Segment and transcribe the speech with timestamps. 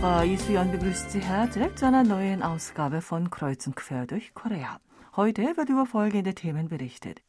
[0.00, 4.80] Zuhörer, Isu연 begrüßt Sie herzlich zu einer neuen Ausgabe von Kreuz und Quer durch Korea.
[5.14, 7.20] Heute wird über folgende Themen berichtet.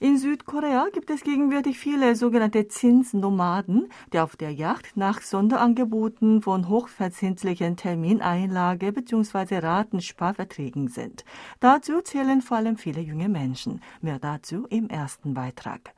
[0.00, 6.70] In Südkorea gibt es gegenwärtig viele sogenannte Zinsnomaden, die auf der Yacht nach Sonderangeboten von
[6.70, 9.58] hochverzinslichen Termineinlage bzw.
[9.58, 11.22] Ratensparverträgen sind.
[11.60, 13.82] Dazu zählen vor allem viele junge Menschen.
[14.00, 15.92] Mehr dazu im ersten Beitrag.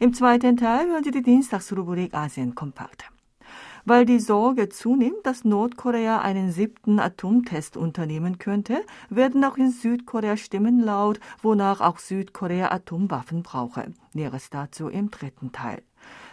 [0.00, 3.08] Im zweiten Teil hören Sie die Dienstagsrubrik Asien kompakt.
[3.90, 10.36] Weil die Sorge zunimmt, dass Nordkorea einen siebten Atomtest unternehmen könnte, werden auch in Südkorea
[10.36, 13.92] Stimmen laut, wonach auch Südkorea Atomwaffen brauche.
[14.12, 15.82] Näheres dazu im dritten Teil.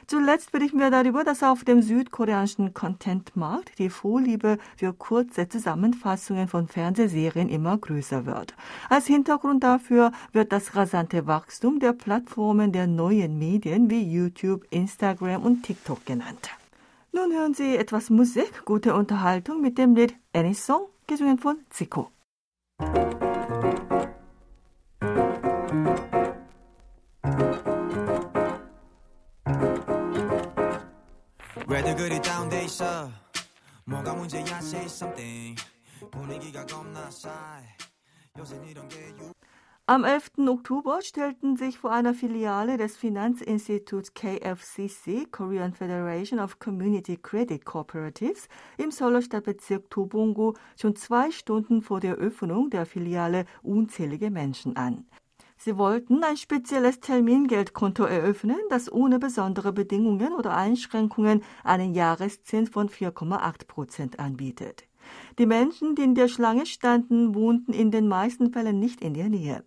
[0.05, 6.67] Zuletzt berichten wir darüber, dass auf dem südkoreanischen Contentmarkt die Vorliebe für kurze Zusammenfassungen von
[6.67, 8.53] Fernsehserien immer größer wird.
[8.87, 15.41] Als Hintergrund dafür wird das rasante Wachstum der Plattformen der neuen Medien wie YouTube, Instagram
[15.41, 16.51] und TikTok genannt.
[17.17, 22.11] Nun hören Sie etwas Musik, gute Unterhaltung mit dem Lied Any Song, gesungen von Zico.
[31.67, 33.09] 왜들 그리 다운돼 있어
[33.85, 35.59] 뭐가 문제야 say something
[36.11, 37.65] 분위기가 겁나 싸해
[38.37, 39.36] 요새 이런 게 유...
[39.89, 40.31] Am 11.
[40.49, 48.49] Oktober stellten sich vor einer Filiale des Finanzinstituts KFCC, Korean Federation of Community Credit Cooperatives,
[48.77, 55.05] im Seouler Stadtbezirk Tobongo schon zwei Stunden vor der Öffnung der Filiale unzählige Menschen an.
[55.55, 62.89] Sie wollten ein spezielles Termingeldkonto eröffnen, das ohne besondere Bedingungen oder Einschränkungen einen Jahreszins von
[62.89, 64.83] 4,8 Prozent anbietet.
[65.39, 69.29] Die Menschen, die in der Schlange standen, wohnten in den meisten Fällen nicht in der
[69.29, 69.63] Nähe.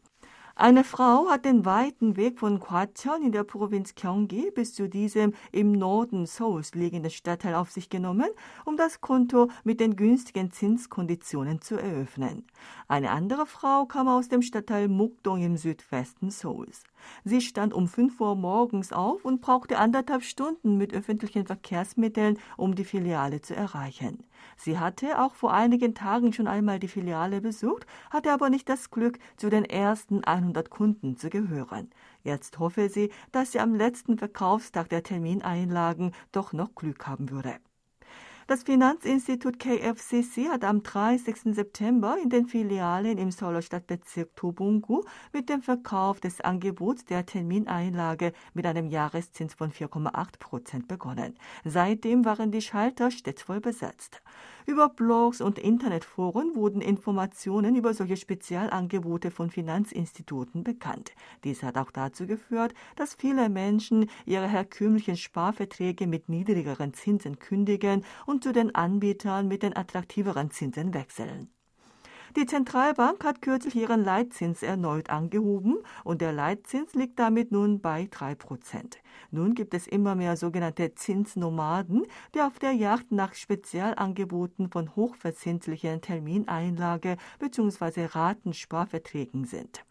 [0.61, 5.32] Eine Frau hat den weiten Weg von Gwacheon in der Provinz Gyeonggi bis zu diesem
[5.53, 8.28] im Norden Seouls liegenden Stadtteil auf sich genommen,
[8.66, 12.44] um das Konto mit den günstigen Zinskonditionen zu eröffnen.
[12.88, 16.82] Eine andere Frau kam aus dem Stadtteil Mukdong im Südwesten Seouls.
[17.25, 22.75] Sie stand um 5 Uhr morgens auf und brauchte anderthalb Stunden mit öffentlichen Verkehrsmitteln, um
[22.75, 24.25] die Filiale zu erreichen.
[24.56, 28.91] Sie hatte auch vor einigen Tagen schon einmal die Filiale besucht, hatte aber nicht das
[28.91, 31.91] Glück, zu den ersten 100 Kunden zu gehören.
[32.22, 37.56] Jetzt hoffe sie, dass sie am letzten Verkaufstag der Termineinlagen doch noch Glück haben würde.
[38.50, 41.55] Das Finanzinstitut KFCC hat am 30.
[41.55, 48.33] September in den Filialen im Seouler Stadtbezirk Tobungu mit dem Verkauf des Angebots der Termineinlage
[48.53, 51.38] mit einem Jahreszins von 4,8 Prozent begonnen.
[51.65, 54.21] Seitdem waren die Schalter stets voll besetzt.
[54.70, 61.10] Über Blogs und Internetforen wurden Informationen über solche Spezialangebote von Finanzinstituten bekannt.
[61.42, 68.04] Dies hat auch dazu geführt, dass viele Menschen ihre herkömmlichen Sparverträge mit niedrigeren Zinsen kündigen
[68.26, 71.48] und zu den Anbietern mit den attraktiveren Zinsen wechseln.
[72.37, 78.07] Die Zentralbank hat kürzlich ihren Leitzins erneut angehoben und der Leitzins liegt damit nun bei
[78.09, 78.99] 3 Prozent.
[79.33, 82.05] Nun gibt es immer mehr sogenannte Zinsnomaden,
[82.35, 88.05] die auf der Yacht nach Spezialangeboten von hochverzinslichen Termineinlage bzw.
[88.05, 89.85] Ratensparverträgen sind.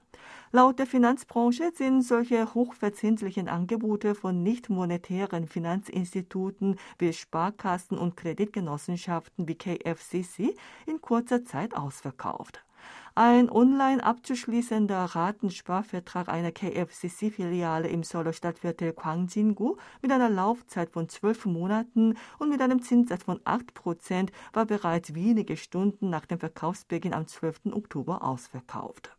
[0.52, 9.48] Laut der Finanzbranche sind solche hochverzinslichen Angebote von nicht monetären Finanzinstituten wie Sparkassen und Kreditgenossenschaften
[9.48, 10.56] wie KFCC
[10.88, 12.64] in kurzer Zeit ausverkauft.
[13.14, 21.46] Ein online abzuschließender Ratensparvertrag einer KFCC-Filiale im Seouler Stadtviertel Gwangjin-gu mit einer Laufzeit von zwölf
[21.46, 27.14] Monaten und mit einem Zinssatz von 8 Prozent war bereits wenige Stunden nach dem Verkaufsbeginn
[27.14, 27.68] am 12.
[27.74, 29.19] Oktober ausverkauft.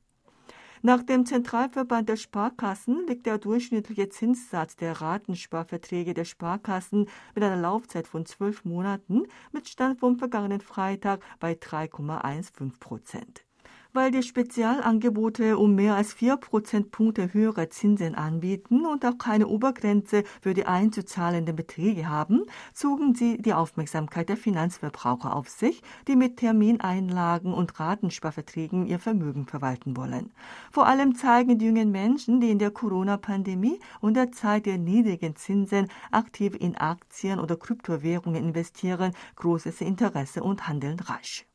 [0.83, 7.61] Nach dem Zentralverband der Sparkassen liegt der durchschnittliche Zinssatz der Ratensparverträge der Sparkassen mit einer
[7.61, 13.45] Laufzeit von zwölf Monaten mit Stand vom vergangenen Freitag bei 3,15 Prozent
[13.93, 20.25] weil die Spezialangebote um mehr als vier Prozentpunkte höhere Zinsen anbieten und auch keine Obergrenze
[20.41, 26.37] für die einzuzahlenden Beträge haben, zogen sie die Aufmerksamkeit der Finanzverbraucher auf sich, die mit
[26.37, 30.31] Termineinlagen und Ratensparverträgen ihr Vermögen verwalten wollen.
[30.71, 35.37] Vor allem zeigen die jungen Menschen, die in der Corona-Pandemie und der Zeit der niedrigen
[35.37, 41.50] Zinsen aktiv in Aktien oder Kryptowährungen investieren, großes Interesse und handeln rasch.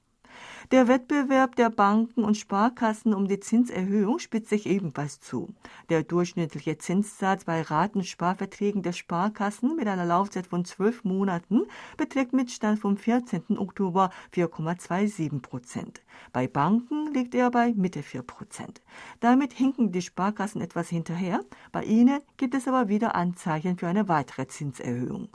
[0.72, 5.54] Der Wettbewerb der Banken und Sparkassen um die Zinserhöhung spitzt sich ebenfalls zu.
[5.90, 11.68] Der durchschnittliche Zinssatz bei Ratensparverträgen der Sparkassen mit einer Laufzeit von zwölf Monaten
[11.98, 13.60] beträgt mit Stand vom 14.
[13.60, 16.02] Oktober 4,27 Prozent.
[16.34, 18.82] Bei Banken liegt er bei Mitte 4 Prozent.
[19.20, 21.42] Damit hinken die Sparkassen etwas hinterher.
[21.72, 25.30] Bei ihnen gibt es aber wieder Anzeichen für eine weitere Zinserhöhung.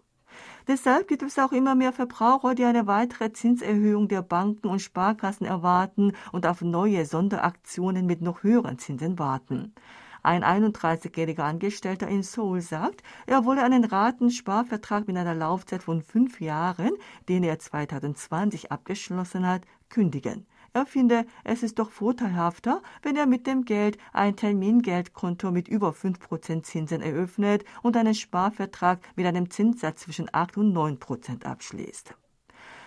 [0.69, 5.47] Deshalb gibt es auch immer mehr Verbraucher, die eine weitere Zinserhöhung der Banken und Sparkassen
[5.47, 9.75] erwarten und auf neue Sonderaktionen mit noch höheren Zinsen warten.
[10.23, 16.41] Ein 31-jähriger Angestellter in Seoul sagt, er wolle einen Ratensparvertrag mit einer Laufzeit von fünf
[16.41, 16.93] Jahren,
[17.29, 20.47] den er 2020 abgeschlossen hat, kündigen.
[20.72, 25.90] Er finde, es ist doch vorteilhafter, wenn er mit dem Geld ein Termingeldkonto mit über
[25.90, 32.14] 5% Zinsen eröffnet und einen Sparvertrag mit einem Zinssatz zwischen 8 und 9% abschließt.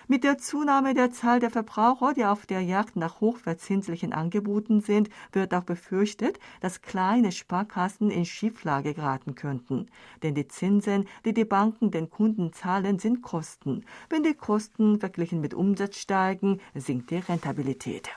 [0.10, 5.10] Mit der Zunahme der Zahl der Verbraucher, die auf der Jagd nach hochverzinslichen Angeboten sind,
[5.32, 9.88] wird auch befürchtet, dass kleine Sparkassen in Schieflage geraten könnten.
[10.22, 13.86] Denn die Zinsen, die die Banken den Kunden zahlen, sind Kosten.
[14.10, 18.10] Wenn die Kosten verglichen mit Umsatz steigen, sinkt die Rentabilität.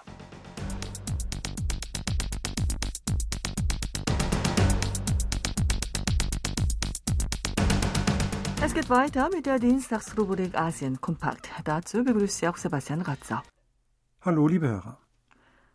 [8.76, 11.48] Geht weiter mit der Dienstagsrubrik Asien Kompakt.
[11.64, 13.42] Dazu begrüßt Sie auch Sebastian Ratzer.
[14.20, 14.98] Hallo, liebe Hörer.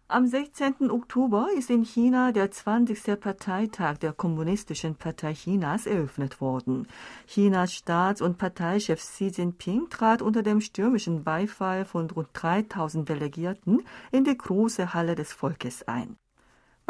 [0.08, 0.92] Am 16.
[0.92, 3.20] Oktober ist in China der 20.
[3.20, 6.88] Parteitag der Kommunistischen Partei Chinas eröffnet worden.
[7.26, 13.82] Chinas Staats- und Parteichef Xi Jinping trat unter dem stürmischen Beifall von rund 3000 Delegierten
[14.12, 16.18] in die große Halle des Volkes ein.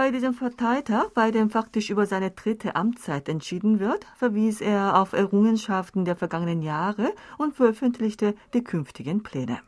[0.02, 5.14] Bei diesem Parteitag, bei dem faktisch über seine dritte Amtszeit entschieden wird, verwies er auf
[5.14, 9.60] Errungenschaften der vergangenen Jahre und veröffentlichte die künftigen Pläne.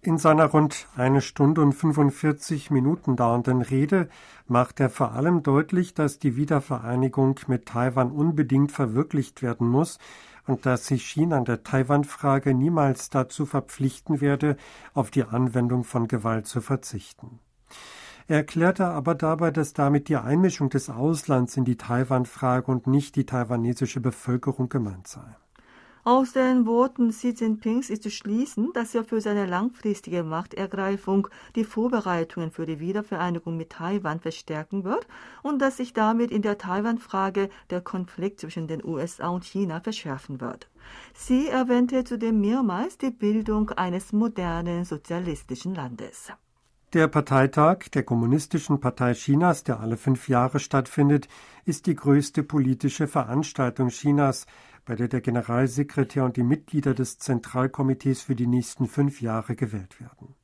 [0.00, 4.08] In seiner rund eine Stunde und 45 Minuten dauernden Rede
[4.46, 9.98] macht er vor allem deutlich, dass die Wiedervereinigung mit Taiwan unbedingt verwirklicht werden muss
[10.46, 14.56] und dass sich China an der Taiwan-Frage niemals dazu verpflichten werde,
[14.94, 17.40] auf die Anwendung von Gewalt zu verzichten.
[18.26, 23.16] Er erklärte aber dabei, dass damit die Einmischung des Auslands in die Taiwan-Frage und nicht
[23.16, 25.36] die taiwanesische Bevölkerung gemeint sei.
[26.06, 31.64] Aus den Worten Xi Jinpings ist zu schließen, dass er für seine langfristige Machtergreifung die
[31.64, 35.06] Vorbereitungen für die Wiedervereinigung mit Taiwan verstärken wird
[35.42, 40.42] und dass sich damit in der Taiwan-Frage der Konflikt zwischen den USA und China verschärfen
[40.42, 40.68] wird.
[41.14, 46.32] Sie erwähnte zudem mehrmals die Bildung eines modernen sozialistischen Landes.
[46.94, 51.26] Der Parteitag der Kommunistischen Partei Chinas, der alle fünf Jahre stattfindet,
[51.64, 54.46] ist die größte politische Veranstaltung Chinas,
[54.84, 60.00] bei der der Generalsekretär und die Mitglieder des Zentralkomitees für die nächsten fünf Jahre gewählt
[60.00, 60.36] werden.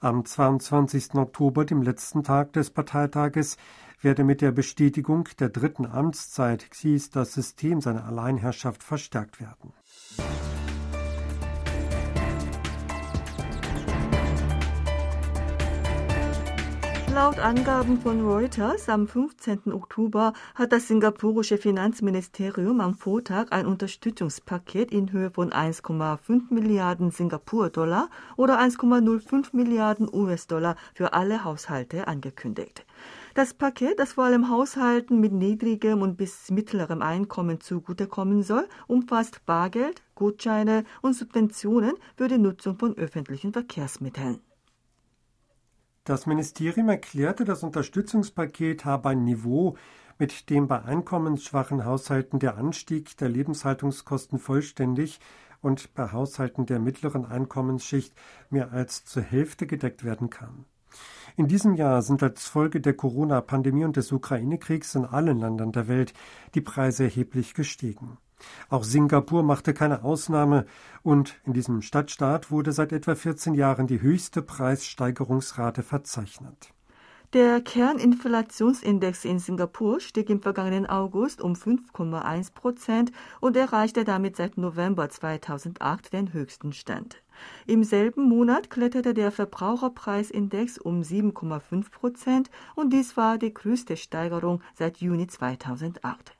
[0.00, 1.12] Am 22.
[1.12, 3.58] Oktober, dem letzten Tag des Parteitages,
[4.00, 9.74] werde mit der Bestätigung der dritten Amtszeit Xis das System seiner Alleinherrschaft verstärkt werden.
[17.16, 19.72] Laut Angaben von Reuters am 15.
[19.72, 28.10] Oktober hat das singapurische Finanzministerium am Vortag ein Unterstützungspaket in Höhe von 1,5 Milliarden Singapur-Dollar
[28.36, 32.84] oder 1,05 Milliarden US-Dollar für alle Haushalte angekündigt.
[33.32, 39.46] Das Paket, das vor allem Haushalten mit niedrigem und bis mittlerem Einkommen zugutekommen soll, umfasst
[39.46, 44.40] Bargeld, Gutscheine und Subventionen für die Nutzung von öffentlichen Verkehrsmitteln.
[46.06, 49.76] Das Ministerium erklärte, das Unterstützungspaket habe ein Niveau,
[50.20, 55.18] mit dem bei einkommensschwachen Haushalten der Anstieg der Lebenshaltungskosten vollständig
[55.62, 58.14] und bei Haushalten der mittleren Einkommensschicht
[58.50, 60.64] mehr als zur Hälfte gedeckt werden kann.
[61.36, 65.88] In diesem Jahr sind als Folge der Corona-Pandemie und des Ukraine-Kriegs in allen Ländern der
[65.88, 66.14] Welt
[66.54, 68.16] die Preise erheblich gestiegen.
[68.68, 70.66] Auch Singapur machte keine Ausnahme
[71.02, 76.72] und in diesem Stadtstaat wurde seit etwa 14 Jahren die höchste Preissteigerungsrate verzeichnet.
[77.32, 84.56] Der Kerninflationsindex in Singapur stieg im vergangenen August um 5,1 Prozent und erreichte damit seit
[84.56, 87.20] November 2008 den höchsten Stand.
[87.66, 94.62] Im selben Monat kletterte der Verbraucherpreisindex um 7,5 Prozent und dies war die größte Steigerung
[94.74, 96.35] seit Juni 2008.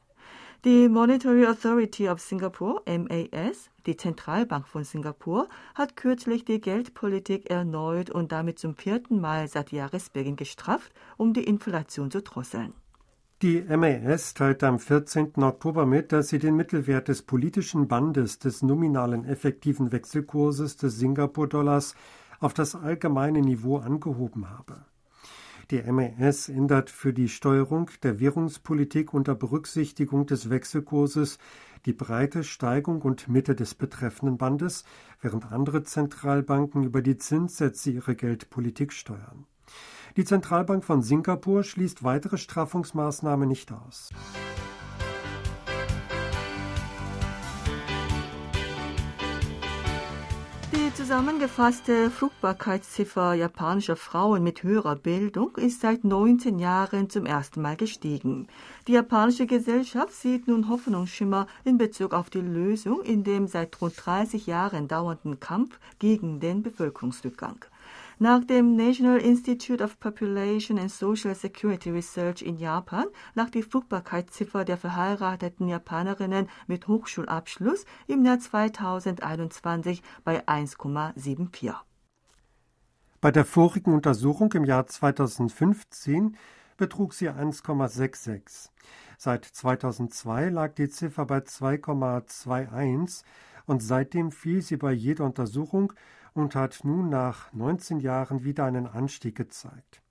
[0.66, 8.10] Die Monetary Authority of Singapore, MAS, die Zentralbank von Singapur, hat kürzlich die Geldpolitik erneut
[8.10, 12.72] und damit zum vierten Mal seit Jahresbeginn gestrafft, um die Inflation zu drosseln.
[13.42, 15.34] Die MAS teilte am 14.
[15.36, 21.94] Oktober mit, dass sie den Mittelwert des politischen Bandes des nominalen effektiven Wechselkurses des Singapur-Dollars
[22.40, 24.84] auf das allgemeine Niveau angehoben habe.
[25.72, 31.38] Die MAS ändert für die Steuerung der Währungspolitik unter Berücksichtigung des Wechselkurses
[31.86, 34.84] die breite Steigung und Mitte des betreffenden Bandes,
[35.20, 39.46] während andere Zentralbanken über die Zinssätze ihre Geldpolitik steuern.
[40.16, 44.10] Die Zentralbank von Singapur schließt weitere Straffungsmaßnahmen nicht aus.
[51.06, 58.48] Zusammengefasste Fruchtbarkeitsziffer japanischer Frauen mit höherer Bildung ist seit 19 Jahren zum ersten Mal gestiegen.
[58.88, 63.94] Die japanische Gesellschaft sieht nun Hoffnungsschimmer in Bezug auf die Lösung in dem seit rund
[64.04, 67.64] 30 Jahren dauernden Kampf gegen den Bevölkerungsrückgang.
[68.18, 73.04] Nach dem National Institute of Population and Social Security Research in Japan
[73.34, 81.74] lag die Fruchtbarkeitsziffer der verheirateten Japanerinnen mit Hochschulabschluss im Jahr 2021 bei 1,74.
[83.20, 86.38] Bei der vorigen Untersuchung im Jahr 2015
[86.78, 88.70] betrug sie 1,66.
[89.18, 93.24] Seit 2002 lag die Ziffer bei 2,21
[93.66, 95.92] und seitdem fiel sie bei jeder Untersuchung
[96.36, 100.02] und hat nun nach 19 Jahren wieder einen Anstieg gezeigt.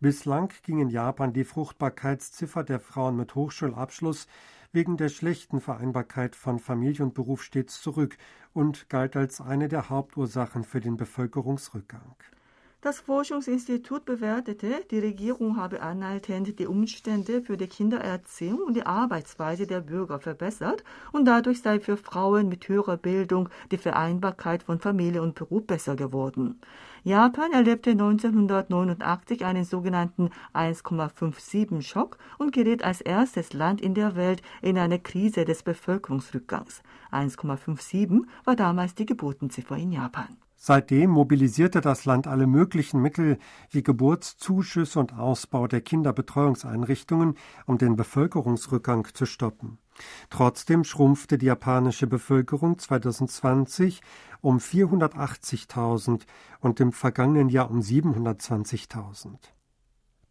[0.00, 4.26] Bislang ging in Japan die Fruchtbarkeitsziffer der Frauen mit Hochschulabschluss
[4.72, 8.16] wegen der schlechten Vereinbarkeit von Familie und Beruf stets zurück
[8.52, 12.16] und galt als eine der Hauptursachen für den Bevölkerungsrückgang.
[12.84, 19.66] Das Forschungsinstitut bewertete, die Regierung habe anhaltend die Umstände für die Kindererziehung und die Arbeitsweise
[19.66, 25.22] der Bürger verbessert und dadurch sei für Frauen mit höherer Bildung die Vereinbarkeit von Familie
[25.22, 26.60] und Beruf besser geworden.
[27.04, 34.76] Japan erlebte 1989 einen sogenannten 1,57-Schock und gerät als erstes Land in der Welt in
[34.76, 36.82] eine Krise des Bevölkerungsrückgangs.
[37.10, 40.36] 1,57 war damals die Geburtenziffer in Japan.
[40.66, 43.36] Seitdem mobilisierte das Land alle möglichen Mittel
[43.68, 47.34] wie Geburtszuschüsse und Ausbau der Kinderbetreuungseinrichtungen,
[47.66, 49.76] um den Bevölkerungsrückgang zu stoppen.
[50.30, 54.00] Trotzdem schrumpfte die japanische Bevölkerung 2020
[54.40, 56.22] um 480.000
[56.60, 59.53] und im vergangenen Jahr um 720.000.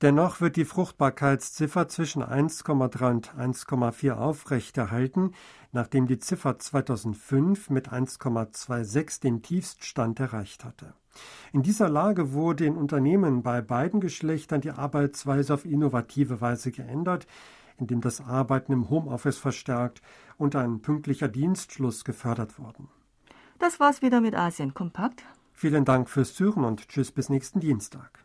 [0.04, 5.32] Dennoch wird die Fruchtbarkeitsziffer zwischen 1,3 und 1,4 aufrechterhalten,
[5.72, 10.94] nachdem die Ziffer 2005 mit 1,26 den Tiefststand erreicht hatte.
[11.54, 17.26] In dieser Lage wurde in Unternehmen bei beiden Geschlechtern die Arbeitsweise auf innovative Weise geändert,
[17.78, 20.02] indem das Arbeiten im Homeoffice verstärkt
[20.36, 22.90] und ein pünktlicher Dienstschluss gefördert wurden.
[23.58, 25.24] Das war's wieder mit Asien Kompakt.
[25.54, 28.23] Vielen Dank fürs Zuhören und tschüss bis nächsten Dienstag.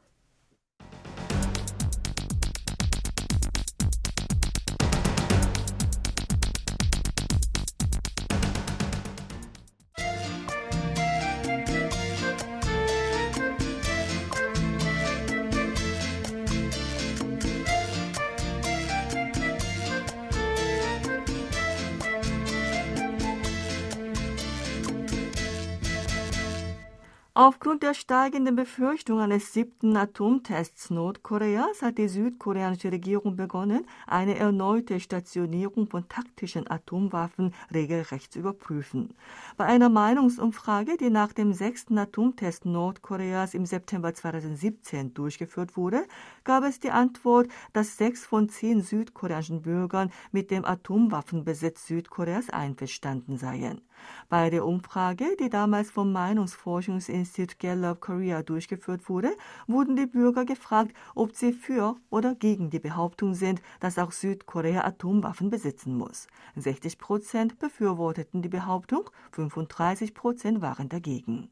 [27.49, 35.00] Aufgrund der steigenden Befürchtung eines siebten Atomtests Nordkoreas hat die südkoreanische Regierung begonnen, eine erneute
[35.00, 39.14] Stationierung von taktischen Atomwaffen regelrecht zu überprüfen.
[39.57, 46.05] Bei einer Meinungsumfrage, die nach dem sechsten Atomtest Nordkoreas im September 2017 durchgeführt wurde,
[46.45, 53.38] gab es die Antwort, dass sechs von zehn südkoreanischen Bürgern mit dem Atomwaffenbesitz Südkoreas einverstanden
[53.38, 53.81] seien.
[54.28, 59.37] Bei der Umfrage, die damals vom Meinungsforschungsinstitut Gallup Korea durchgeführt wurde,
[59.67, 64.85] wurden die Bürger gefragt, ob sie für oder gegen die Behauptung sind, dass auch Südkorea
[64.85, 66.26] Atomwaffen besitzen muss.
[66.57, 71.49] 60 Prozent befürworteten die Behauptung, 35 Prozent waren dagegen.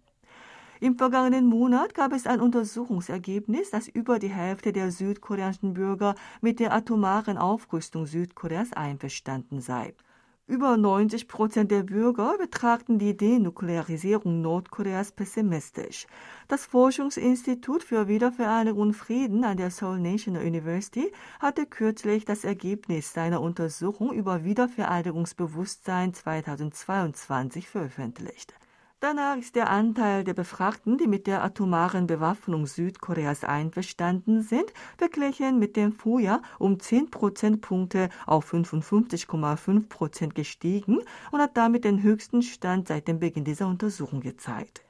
[0.78, 6.60] Im vergangenen Monat gab es ein Untersuchungsergebnis, dass über die Hälfte der südkoreanischen Bürger mit
[6.60, 9.94] der atomaren Aufrüstung Südkoreas einverstanden sei.
[10.48, 16.06] Über 90 Prozent der Bürger betrachten die Denuklearisierung Nordkoreas pessimistisch.
[16.46, 23.12] Das Forschungsinstitut für Wiedervereinigung und Frieden an der Seoul National University hatte kürzlich das Ergebnis
[23.12, 28.54] seiner Untersuchung über Wiedervereinigungsbewusstsein 2022 veröffentlicht.
[29.00, 35.58] Danach ist der Anteil der Befragten, die mit der atomaren Bewaffnung Südkoreas einverstanden sind, verglichen
[35.58, 41.00] mit dem Vorjahr um 10 Prozentpunkte auf 55,5 Prozent gestiegen
[41.30, 44.85] und hat damit den höchsten Stand seit dem Beginn dieser Untersuchung gezeigt.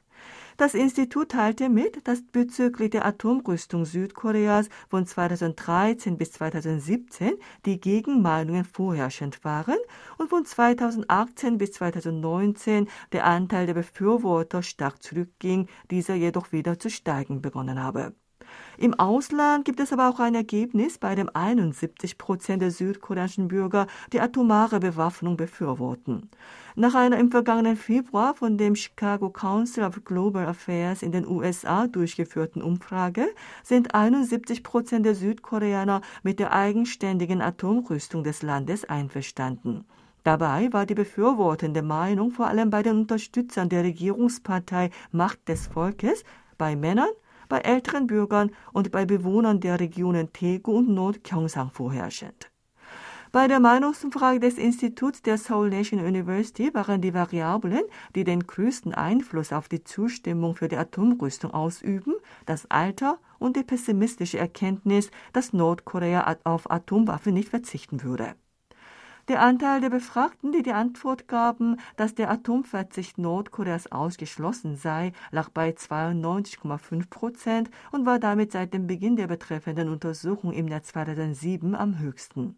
[0.57, 7.35] Das Institut teilte mit, dass bezüglich der Atomrüstung Südkoreas von 2013 bis 2017
[7.67, 9.77] die Gegenmeinungen vorherrschend waren
[10.17, 16.89] und von 2018 bis 2019 der Anteil der Befürworter stark zurückging, dieser jedoch wieder zu
[16.89, 18.15] steigen begonnen habe.
[18.79, 23.87] Im Ausland gibt es aber auch ein Ergebnis, bei dem 71 Prozent der südkoreanischen Bürger
[24.13, 26.29] die atomare Bewaffnung befürworten.
[26.75, 31.87] Nach einer im vergangenen Februar von dem Chicago Council of Global Affairs in den USA
[31.87, 33.29] durchgeführten Umfrage
[33.63, 39.87] sind 71 Prozent der Südkoreaner mit der eigenständigen Atomrüstung des Landes einverstanden.
[40.23, 46.25] Dabei war die befürwortende Meinung vor allem bei den Unterstützern der Regierungspartei Macht des Volkes,
[46.59, 47.09] bei Männern,
[47.49, 52.51] bei älteren Bürgern und bei Bewohnern der Regionen Daegu und Nord-Gyeongsang vorherrschend.
[53.33, 57.83] Bei der Meinungsumfrage des Instituts der Seoul National University waren die Variablen,
[58.15, 62.15] die den größten Einfluss auf die Zustimmung für die Atomrüstung ausüben,
[62.47, 68.37] das Alter und die pessimistische Erkenntnis, dass Nordkorea auf Atomwaffen nicht verzichten würde.
[69.29, 75.49] Der Anteil der Befragten, die die Antwort gaben, dass der Atomverzicht Nordkoreas ausgeschlossen sei, lag
[75.49, 81.75] bei 92,5 Prozent und war damit seit dem Beginn der betreffenden Untersuchung im Jahr 2007
[81.75, 82.55] am höchsten.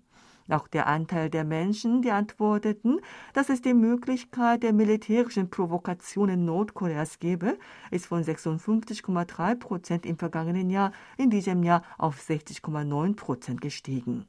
[0.51, 3.01] Auch der Anteil der Menschen, die antworteten,
[3.33, 7.57] dass es die Möglichkeit der militärischen Provokationen Nordkoreas gebe,
[7.91, 14.27] ist von 56,3 Prozent im vergangenen Jahr in diesem Jahr auf 60,9 Prozent gestiegen.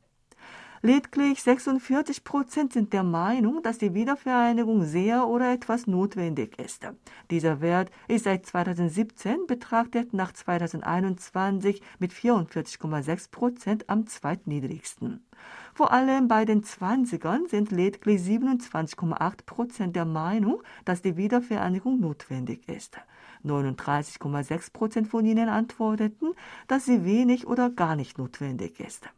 [0.82, 6.88] Lediglich 46 Prozent sind der Meinung, dass die Wiedervereinigung sehr oder etwas notwendig ist.
[7.30, 15.22] Dieser Wert ist seit 2017 betrachtet nach 2021 mit 44,6 Prozent am zweitniedrigsten.
[15.74, 22.70] Vor allem bei den Zwanzigern sind lediglich 27,8 Prozent der Meinung, dass die Wiedervereinigung notwendig
[22.70, 22.98] ist.
[23.44, 26.32] 39,6 Prozent von ihnen antworteten,
[26.68, 29.10] dass sie wenig oder gar nicht notwendig ist.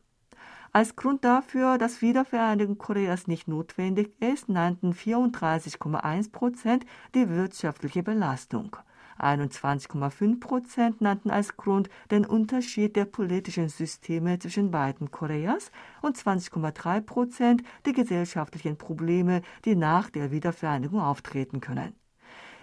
[0.73, 8.77] Als Grund dafür, dass Wiedervereinigung Koreas nicht notwendig ist, nannten 34,1 Prozent die wirtschaftliche Belastung.
[9.19, 17.01] 21,5 Prozent nannten als Grund den Unterschied der politischen Systeme zwischen beiden Koreas und 20,3
[17.01, 22.00] Prozent die gesellschaftlichen Probleme, die nach der Wiedervereinigung auftreten können.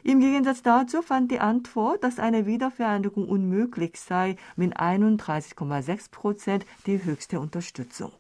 [0.09, 7.05] Im Gegensatz dazu fand die Antwort, dass eine Wiedervereinigung unmöglich sei, mit 31,6 Prozent die
[7.05, 8.13] höchste Unterstützung.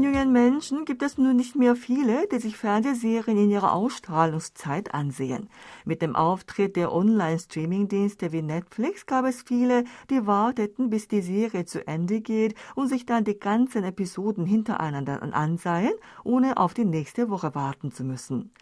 [0.00, 4.94] Den jungen Menschen gibt es nun nicht mehr viele, die sich Fernsehserien in ihrer Ausstrahlungszeit
[4.94, 5.50] ansehen.
[5.84, 11.66] Mit dem Auftritt der Online-Streaming-Dienste wie Netflix gab es viele, die warteten, bis die Serie
[11.66, 15.92] zu Ende geht und sich dann die ganzen Episoden hintereinander ansehen,
[16.24, 18.52] ohne auf die nächste Woche warten zu müssen.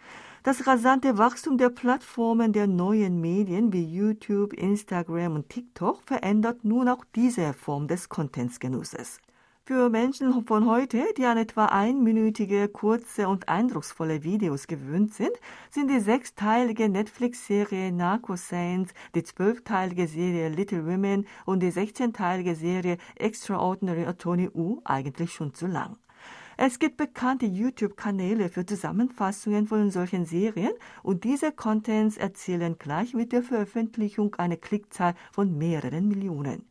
[0.43, 6.89] Das rasante Wachstum der Plattformen der neuen Medien wie YouTube, Instagram und TikTok verändert nun
[6.89, 9.21] auch diese Form des Contentsgenusses.
[9.69, 15.29] Für Menschen von heute, die an etwa einminütige, kurze und eindrucksvolle Videos gewöhnt sind,
[15.69, 22.97] sind die sechsteilige Netflix-Serie Narco Saints, die zwölfteilige Serie Little Women und die sechzehnteilige Serie
[23.15, 25.97] Extraordinary Attorney U eigentlich schon zu lang.
[26.57, 33.31] Es gibt bekannte YouTube-Kanäle für Zusammenfassungen von solchen Serien und diese Contents erzielen gleich mit
[33.31, 36.65] der Veröffentlichung eine Klickzahl von mehreren Millionen.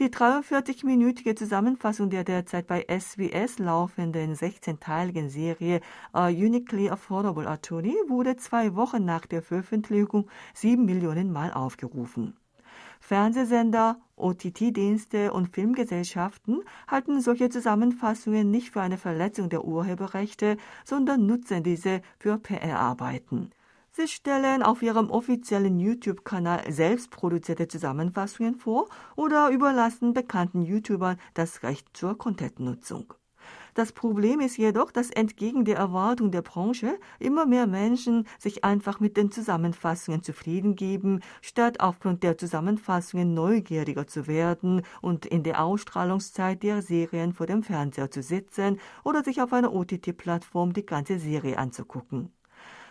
[0.00, 5.80] Die 43-minütige Zusammenfassung der derzeit bei SWS laufenden 16-teiligen Serie
[6.12, 12.36] A Uniquely Affordable Attorney wurde zwei Wochen nach der Veröffentlichung sieben Millionen Mal aufgerufen.
[13.00, 21.64] Fernsehsender, OTT-Dienste und Filmgesellschaften halten solche Zusammenfassungen nicht für eine Verletzung der Urheberrechte, sondern nutzen
[21.64, 23.50] diese für PR-Arbeiten.
[24.00, 31.88] Sie stellen auf ihrem offiziellen YouTube-Kanal selbstproduzierte Zusammenfassungen vor oder überlassen bekannten YouTubern das Recht
[31.94, 33.12] zur Content-Nutzung.
[33.74, 39.00] Das Problem ist jedoch, dass entgegen der Erwartung der Branche immer mehr Menschen sich einfach
[39.00, 45.64] mit den Zusammenfassungen zufrieden geben, statt aufgrund der Zusammenfassungen neugieriger zu werden und in der
[45.64, 51.18] Ausstrahlungszeit der Serien vor dem Fernseher zu sitzen oder sich auf einer OTT-Plattform die ganze
[51.18, 52.30] Serie anzugucken.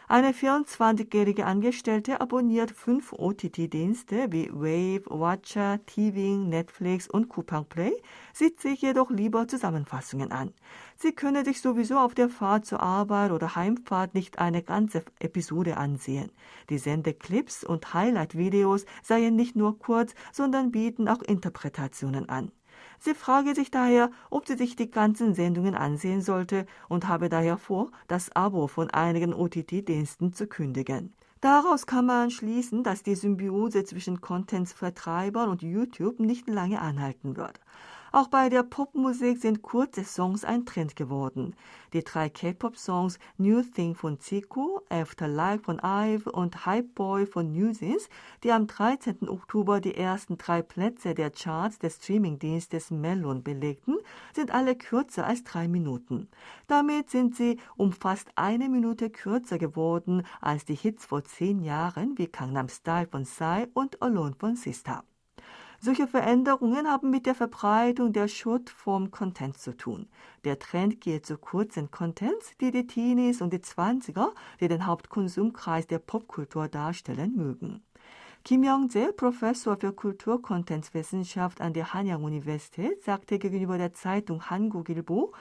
[0.09, 7.91] Eine 24-jährige Angestellte abonniert fünf OTT-Dienste wie Wave, Watcher, TVing, Netflix und Coupang Play,
[8.31, 10.53] sieht sich jedoch lieber Zusammenfassungen an.
[10.95, 15.75] Sie könne sich sowieso auf der Fahrt zur Arbeit oder Heimfahrt nicht eine ganze Episode
[15.75, 16.31] ansehen.
[16.69, 22.53] Die Sendeclips und Highlight-Videos seien nicht nur kurz, sondern bieten auch Interpretationen an.
[22.99, 27.57] Sie frage sich daher, ob sie sich die ganzen Sendungen ansehen sollte und habe daher
[27.57, 31.13] vor, das Abo von einigen OTT-Diensten zu kündigen.
[31.41, 37.59] Daraus kann man schließen, dass die Symbiose zwischen Contents-Vertreibern und YouTube nicht lange anhalten wird.
[38.11, 41.55] Auch bei der Popmusik sind kurze Songs ein Trend geworden.
[41.93, 48.09] Die drei K-Pop-Songs New Thing von Zico, Afterlife von Ive und Hype Boy von Newsins,
[48.43, 49.27] die am 13.
[49.27, 53.97] Oktober die ersten drei Plätze der Charts des Streamingdienstes Melon belegten,
[54.33, 56.29] sind alle kürzer als drei Minuten.
[56.67, 62.17] Damit sind sie um fast eine Minute kürzer geworden als die Hits vor zehn Jahren
[62.17, 65.03] wie Gangnam Style von Psy und Alone von Sista.
[65.79, 70.07] Solche Veränderungen haben mit der Verbreitung der Shortform-Content zu tun.
[70.43, 75.85] Der Trend geht zu kurzen Contents, die die Teenies und die Zwanziger, die den Hauptkonsumkreis
[75.85, 77.83] der Popkultur darstellen, mögen.
[78.43, 85.33] Kim Young-jae, Professor für Kulturcontentswissenschaft an der Hanyang-Universität, sagte gegenüber der Zeitung Hanguk-ilbo,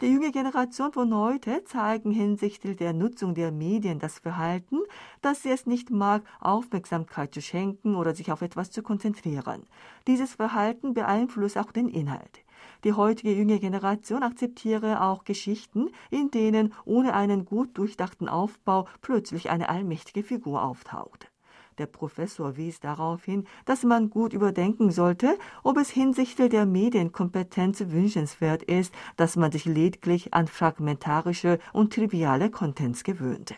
[0.00, 4.78] die junge Generation von heute zeigen hinsichtlich der Nutzung der Medien das Verhalten,
[5.20, 9.64] dass sie es nicht mag, Aufmerksamkeit zu schenken oder sich auf etwas zu konzentrieren.
[10.06, 12.40] Dieses Verhalten beeinflusst auch den Inhalt.
[12.84, 19.50] Die heutige junge Generation akzeptiere auch Geschichten, in denen ohne einen gut durchdachten Aufbau plötzlich
[19.50, 21.29] eine allmächtige Figur auftaucht.
[21.78, 27.84] Der Professor wies darauf hin, dass man gut überdenken sollte, ob es hinsichtlich der Medienkompetenz
[27.88, 33.54] wünschenswert ist, dass man sich lediglich an fragmentarische und triviale Contents gewöhnt.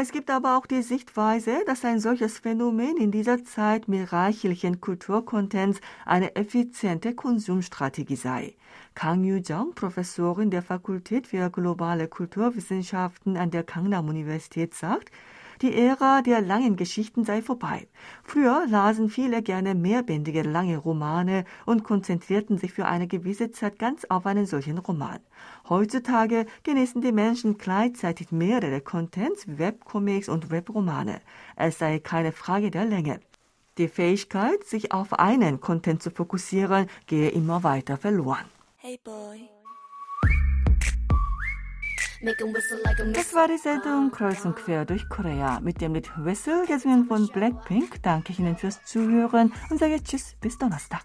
[0.00, 4.80] Es gibt aber auch die Sichtweise, dass ein solches Phänomen in dieser Zeit mit reichlichen
[4.80, 8.54] Kulturcontents eine effiziente Konsumstrategie sei.
[8.94, 15.10] Kang Yu-jong, Professorin der Fakultät für globale Kulturwissenschaften an der Gangnam-Universität, sagt,
[15.62, 17.88] die Ära der langen Geschichten sei vorbei.
[18.22, 24.04] Früher lasen viele gerne mehrbändige lange Romane und konzentrierten sich für eine gewisse Zeit ganz
[24.04, 25.20] auf einen solchen Roman.
[25.68, 31.20] Heutzutage genießen die Menschen gleichzeitig mehrere Contents, Webcomics und Webromane.
[31.56, 33.20] Es sei keine Frage der Länge.
[33.78, 38.46] Die Fähigkeit, sich auf einen Content zu fokussieren, gehe immer weiter verloren.
[38.76, 39.57] Hey boy.
[42.20, 47.28] Das war die Sendung Kreuz und Quer durch Korea mit dem Lied Whistle, gesungen von
[47.28, 48.02] Blackpink.
[48.02, 51.04] Danke ich Ihnen fürs Zuhören und sage Tschüss, bis Donnerstag.